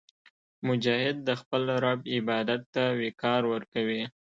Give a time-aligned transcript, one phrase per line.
[0.67, 4.03] مجاهد د خپل رب عبادت ته وقار ورکوي.